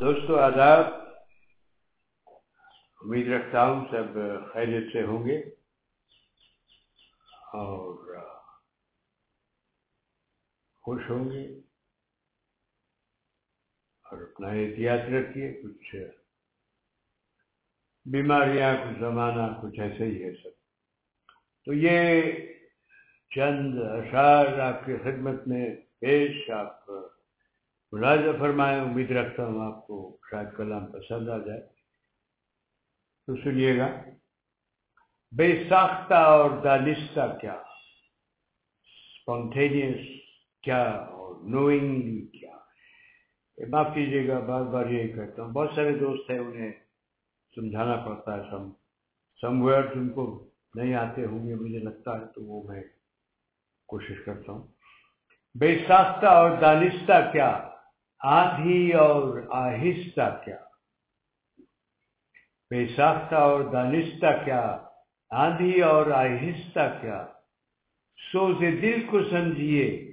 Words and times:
دوستو، 0.00 0.40
آداب، 0.40 0.86
امید 3.00 3.28
رکھتا 3.28 3.66
ہوں 3.66 3.84
سب 3.90 4.18
خیریت 4.52 4.92
سے 4.92 5.02
ہوں 5.02 5.26
گے۔ 5.26 5.38
اور 7.32 8.16
خوش 10.74 11.02
ہوں 11.10 11.24
گے۔ 11.24 11.58
اور 14.02 14.22
اپنا 14.22 14.48
احتیاط 14.48 14.98
رکھیے، 14.98 15.52
کچھ 15.52 15.96
بیماریاں، 18.10 18.74
کچھ 18.74 19.00
زمانہ، 19.00 19.60
کچھ 19.62 19.80
ایسے 19.80 20.04
ہی 20.04 20.24
ہے 20.24 20.42
سب۔ 20.42 20.50
تو 21.64 21.72
یہ 21.72 22.22
چند 23.34 23.78
اشعار 23.78 24.58
آپ 24.58 24.86
کی 24.86 24.96
خدمت 24.96 25.48
میں 25.48 25.76
پیش، 26.00 26.50
آپ 26.50 26.86
ملازہ 27.92 28.38
فرمائے، 28.38 28.80
امید 28.80 29.10
رکھتا 29.10 29.46
ہوں 29.46 29.66
آپ 29.66 29.86
کو 29.86 30.18
شاید 30.30 30.46
کلام 30.56 30.92
پسند 30.92 31.28
آ 31.28 31.38
جائے۔ 31.38 31.60
تو 33.26 33.36
سنیے 33.36 33.78
گا، 33.78 33.88
بے 35.36 35.64
ساختہ 35.68 36.14
اور 36.14 36.50
دانستہ 36.50 37.38
کیا؟ 37.40 37.52
اسپونٹینیس 37.52 40.20
کیا 40.62 40.90
اور 40.90 41.44
نوئنگلی 41.44 42.26
کیا؟ 42.26 42.56
معاف 43.68 43.86
کیجیے 43.94 44.28
گا، 44.28 44.38
بار 44.38 44.62
بار 44.62 44.86
یہی 44.86 45.08
کہتا 45.08 45.42
ہوں۔ 45.42 45.52
بہت 45.52 45.70
سارے 45.74 45.92
دوست 45.92 46.30
ہیں، 46.30 46.38
انہیں 46.38 46.72
سمجھانا 47.54 47.96
پڑتا 47.96 48.36
ہے۔ 48.36 48.42
سم 48.50 48.70
سم 49.40 49.62
ورڈ 49.62 49.86
ان 49.94 50.08
کو 50.08 50.50
نہیں 50.74 50.94
آتے 50.94 51.24
ہوں 51.24 51.48
گے، 51.48 51.54
مجھے 51.54 51.78
لگتا 51.78 52.20
ہے 52.20 52.24
تو 52.34 52.42
وہ 52.42 52.68
میں 52.68 52.82
کوشش 53.86 54.24
کرتا 54.24 54.52
ہوں۔ 54.52 54.68
بے 55.60 55.84
ساختہ 55.88 56.26
اور 56.26 56.50
دانستہ 56.60 57.32
کیا؟ 57.32 57.70
آدھی 58.20 58.92
اور 58.92 59.38
آہستہ 59.50 60.42
کیا؟ 60.44 60.56
بے 62.70 62.86
ساختہ 62.96 63.34
اور 63.34 63.60
دانستہ 63.60 64.26
کیا؟ 64.44 64.78
آندھی 65.30 65.82
اور 65.82 66.06
آہستہ 66.06 66.98
کیا؟ 67.00 67.26
سوز 68.18 68.60
دل 68.82 69.06
کو 69.06 69.22
سمجھیے، 69.30 70.12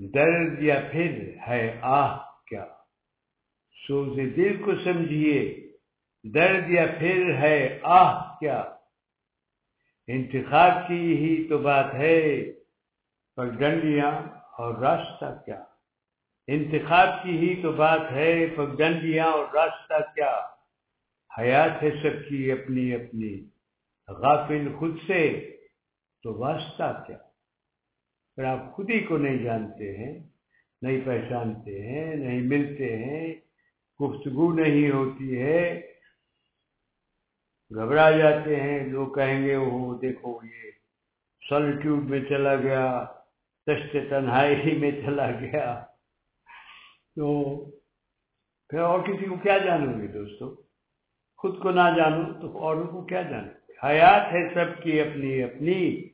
درد 0.00 0.62
یا 0.62 0.80
پھر 0.92 1.36
ہے 1.48 1.78
آہ 1.82 2.18
کیا؟ 2.46 2.64
سوز 3.88 4.16
دل 4.16 4.62
کو 4.62 4.72
سمجھیے، 4.84 5.40
درد 6.24 6.70
یا 6.70 6.86
پھر 6.98 7.34
ہے 7.34 7.78
آہ 7.82 8.38
کیا؟ 8.38 8.58
انتخاب 10.08 10.88
کی 10.88 11.16
ہی 11.16 11.48
تو 11.48 11.58
بات 11.58 11.94
ہے، 11.94 12.52
پر 13.36 13.46
ڈنڈیاں 13.46 14.12
اور 14.58 14.74
راستہ 14.74 15.42
کیا؟ 15.44 15.64
انتخاب 16.48 17.08
کی 17.22 17.38
ہی 17.38 17.62
تو 17.62 17.72
بات 17.72 18.00
ہے 18.12 18.46
پر 18.56 18.64
ڈنڈیاں 18.76 19.26
اور 19.26 19.44
راستہ 19.54 20.14
کیا؟ 20.14 20.40
حیات 21.38 21.82
ہے 21.82 21.90
سب 21.90 22.28
کی 22.28 22.52
اپنی 22.52 22.94
اپنی۔ 22.94 23.44
غافل 24.08 24.74
خود 24.78 24.96
سے 25.06 25.50
تو 26.22 26.34
واسطہ 26.34 27.04
کیا؟ 27.06 27.16
اگر 28.36 28.44
آپ 28.44 28.72
خود 28.72 28.90
ہی 28.90 29.00
کو 29.00 29.16
نہیں 29.16 29.38
جانتے 29.38 29.98
ہیں، 29.98 30.18
نہیں 30.82 31.00
پہچانتے 31.04 31.82
ہیں، 31.82 32.16
نہیں 32.16 32.40
ملتے 32.40 32.96
ہیں، 32.96 33.34
گفتگو 34.02 34.52
نہیں 34.52 34.90
ہوتی 34.90 35.42
ہے۔ 35.42 35.80
گھبرا 37.70 38.10
جاتے 38.10 38.56
ہیں 38.56 38.86
لوگ 38.86 39.12
کہیں 39.12 39.46
گے 39.46 39.56
وہ 39.56 39.98
دیکھو 39.98 40.40
یہ 40.44 40.70
سالٹیوڈ 41.48 42.04
میں 42.04 42.20
چلا 42.28 42.56
گیا 42.56 43.04
تشت 43.66 43.96
تنہائی 44.10 44.78
میں 44.78 44.90
چلا 44.90 45.30
گیا۔ 45.30 45.84
تو 47.18 47.64
پھر 48.70 48.78
اور 48.78 49.00
کسی 49.00 49.26
کو 49.26 49.36
کیا 49.36 49.58
جانوں 49.58 50.00
گے 50.00 50.06
دوستو؟ 50.06 50.54
خود 51.36 51.62
کو 51.62 51.70
نہ 51.70 51.96
جانو 51.96 52.40
تو 52.40 52.58
اوروں 52.58 52.86
کو 52.86 53.04
کیا 53.04 53.22
جانو؟ 53.22 53.48
حیات 53.86 54.32
ہے 54.32 54.54
سب 54.54 54.82
کی 54.82 55.00
اپنی 55.00 55.42
اپنی، 55.42 56.08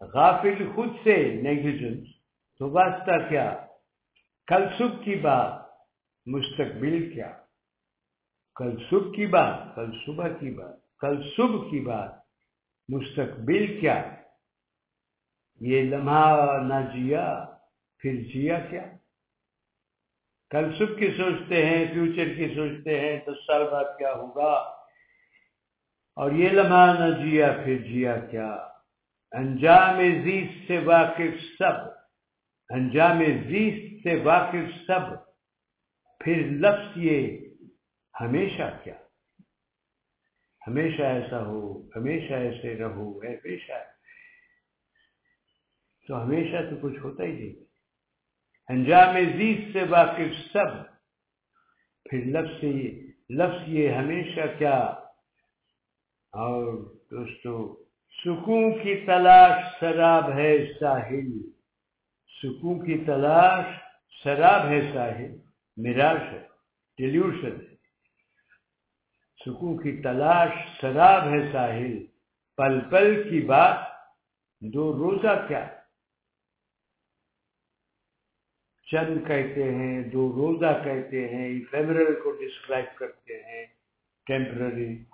غافل 0.00 0.72
خود 0.74 0.88
سے 1.04 1.16
نیگلیجنس 1.42 2.08
تو 2.58 2.70
واسطہ 2.70 3.28
کیا؟ 3.28 3.66
کل 4.46 4.66
صبح 4.78 5.02
کی 5.04 5.14
بات، 5.14 5.52
مستقبل 6.26 7.14
کیا؟ 7.14 7.32
کل 8.56 8.76
صبح 8.90 9.14
کی 9.16 9.26
بات، 9.26 9.76
کل 9.76 9.90
صبح 10.06 10.28
کی 10.28 10.50
بات، 10.50 10.98
کل 10.98 11.22
صبح 11.36 11.70
کی 11.70 11.80
بات، 11.80 12.12
مستقبل 12.88 13.80
کیا؟ 13.80 14.14
یہ 15.60 15.82
لمحہ 15.82 16.62
نہ 16.62 16.80
جیا، 16.94 17.44
پھر 17.98 18.14
جیا 18.14 18.60
کیا؟ 18.60 18.97
کل 20.50 20.78
صبح 20.78 20.94
کی 20.98 21.10
سوچتے 21.16 21.66
ہیں 21.66 21.92
فیوچر 21.92 22.34
کی 22.34 22.54
سوچتے 22.54 23.00
ہیں، 23.00 23.20
دس 23.20 23.46
سال 23.46 23.62
بعد 23.70 23.84
کیا 23.98 24.12
ہوگا؟ 24.12 24.52
اور 26.16 26.32
یہ 26.32 26.48
لمحہ 26.48 26.94
نہ 26.98 27.24
جیا، 27.24 27.52
پھر 27.64 27.78
جیا 27.78 28.16
کیا؟ 28.16 28.68
انجام 29.32 29.96
زیست 30.24 30.66
سے 30.66 30.78
واقف 30.78 31.58
سب، 31.58 31.90
انجام 32.70 33.18
زیست 33.24 34.02
سے 34.02 34.20
واقف 34.24 34.86
سب، 34.86 35.16
پھر 36.24 36.36
لفظ 36.50 36.92
یہ 36.96 37.48
ہمیشہ 38.20 38.78
کیا؟ 38.84 38.94
ہمیشہ 40.66 41.02
ایسا 41.02 41.44
ہو، 41.44 41.86
ہمیشہ 41.96 42.34
ایسے 42.34 42.76
رہو، 42.78 43.18
ہمیشہ۔ 43.18 43.72
تو 46.08 46.22
ہمیشہ 46.22 46.56
تو 46.70 46.76
کچھ 46.82 46.98
ہوتا 46.98 47.24
ہی 47.24 47.32
نہیں۔ 47.32 47.67
انجام 48.68 49.14
زیست 49.36 49.72
سے 49.72 49.84
واقف 49.88 50.52
سب۔ 50.52 50.84
پھر 52.10 52.24
لفظ 52.24 52.64
یہ 52.64 53.12
لفظ 53.30 53.62
یہ 53.66 53.88
ہمیشہ 53.88 54.40
کیا؟ 54.58 54.78
اور 56.32 56.74
دوستو، 57.10 57.84
سکون 58.24 58.82
کی 58.82 59.06
تلاش 59.06 59.64
شراب 59.80 60.30
ہے 60.30 60.58
ساحل۔ 60.80 61.26
سکون 62.42 62.86
کی 62.86 63.04
تلاش 63.04 63.64
شراب 64.24 64.66
ہے 64.66 64.80
ساحل۔ 64.94 65.36
مراش 65.76 66.32
ہے 66.32 66.46
ڈیلیوشن 66.96 67.60
ہے۔ 67.60 67.76
سکون 69.46 69.82
کی 69.82 70.02
تلاش 70.02 70.50
شراب 70.80 71.22
ہے 71.22 71.52
ساحل۔ 71.52 72.06
پل 72.56 72.80
پل 72.90 73.30
کی 73.30 73.40
بات، 73.40 73.76
دو 74.60 74.92
روزہ 74.92 75.44
کیا؟ 75.48 75.77
چند 78.92 79.26
کہتے 79.26 79.74
ہیں، 79.74 80.02
دو 80.02 80.32
روزہ 80.32 80.80
کہتے 80.84 81.28
ہیں 81.28 81.60
فیبرل 81.70 82.14
کو 82.14 82.30
ڈسکرائب 82.30 82.98
کرتے 82.98 83.42
ہیں 83.42 83.66
ٹیمپرری 84.26 85.04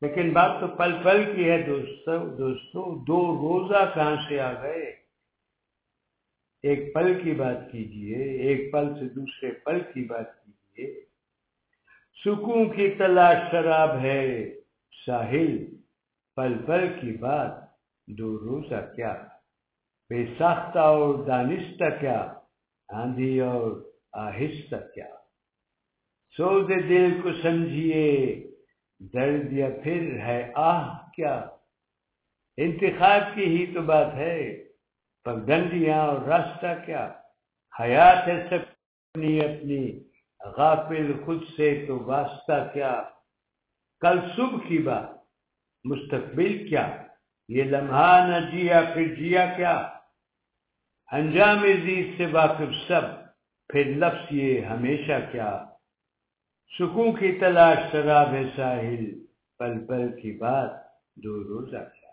لیکن 0.00 0.32
بات 0.32 0.60
تو 0.60 0.66
پل 0.66 1.02
پل 1.02 1.36
کی 1.36 1.50
ہے 1.50 1.62
دوستو 1.62 2.36
دوستو، 2.36 3.04
دو 3.04 3.36
روزہ 3.36 3.90
کہاں 3.94 4.16
سے 4.28 4.40
آ 4.40 4.62
گئے؟ 4.62 4.96
ایک 6.62 6.94
پل 6.94 7.20
کی 7.22 7.32
بات 7.32 7.72
کیجیے، 7.72 8.16
ایک 8.16 8.72
پل 8.72 8.94
سے 8.94 9.08
دوسرے 9.08 9.50
پل 9.50 9.80
کی 9.94 10.04
بات 10.04 10.44
کیجیے۔ 10.44 11.00
سکون 12.24 12.76
کی 12.76 12.90
تلاش 12.90 13.36
شراب 13.50 13.98
ہے، 13.98 14.54
ساحل۔ 15.06 15.64
پل 16.36 16.54
پل 16.66 17.00
کی 17.00 17.16
بات، 17.16 17.50
دو 18.06 18.38
روزہ 18.38 18.94
کیا؟ 18.96 19.26
بے 20.08 20.26
ساختہ 20.38 20.78
اور 20.78 21.26
دانستہ 21.26 21.84
کیا؟ 22.00 22.37
آندھی 22.88 23.40
اور 23.40 23.92
آہستہ 24.12 24.76
کیا۔ 24.94 25.08
سوز 26.36 26.68
دل 26.68 27.20
کو 27.22 27.28
سمجھیے، 27.42 28.44
درد 29.00 29.52
یا 29.52 29.68
پھر 29.82 30.20
ہے، 30.20 30.52
آہ 30.54 31.10
کیا۔ 31.16 31.46
انتخاب 32.56 33.22
کی 33.34 33.44
ہی 33.44 33.74
تو 33.74 33.82
بات 33.82 34.14
ہے 34.14 34.64
پگڈنڈیاں 35.24 35.98
اور 35.98 36.20
راستہ 36.20 36.66
کیا۔ 36.86 37.12
حیات 37.80 38.28
ہے 38.28 38.46
سب 38.50 38.58
اپنی 39.14 39.40
اپنی، 39.40 40.00
غافل 40.56 41.24
خود 41.24 41.42
سے 41.56 41.84
تو 41.88 41.98
واسطہ 41.98 42.70
کیا۔ 42.72 43.02
کل 44.00 44.20
صبح 44.36 44.58
کی 44.68 44.78
بات، 44.78 45.08
مستقبل 45.84 46.68
کیا۔ 46.68 47.06
یہ 47.48 47.64
لمحہ 47.64 48.28
نہ 48.28 48.50
جیا 48.50 48.80
پھر 48.94 49.14
جیا 49.14 49.46
کیا۔ 49.56 49.97
انجام 51.12 51.58
عزیز 51.58 52.18
سے 52.18 52.26
واقف 52.26 52.88
سب، 52.88 53.00
پھر 53.68 53.84
لفظ 53.84 54.26
یہ 54.30 54.60
ہمیشہ 54.60 55.12
کیا، 55.32 55.64
سکون 56.78 57.16
کی 57.16 57.38
تلاش 57.40 57.78
شراب 57.92 58.28
ساحل، 58.56 59.26
پل 59.58 59.86
پل 59.86 60.20
کی 60.20 60.38
بات 60.38 60.70
دو 61.16 61.44
روزہ 61.44 61.76
کیا۔ 61.76 62.10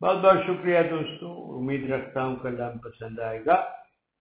بہت 0.00 0.16
بہت 0.16 0.38
شکریہ 0.46 0.82
دوستوں، 0.90 1.58
امید 1.58 1.90
رکھتا 1.90 2.24
ہوں 2.24 2.36
کل 2.36 2.60
پسند 2.84 3.18
آئے 3.18 3.44
گا۔ 3.44 3.70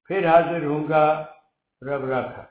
پھر 0.08 0.26
حاضر 0.26 0.66
ہوں 0.66 0.88
گا 0.90 1.26
رب 1.82 2.06
رکھا 2.06 2.46